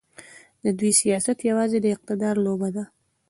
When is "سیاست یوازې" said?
1.01-1.77